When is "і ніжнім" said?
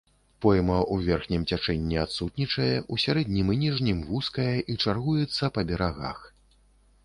3.59-3.97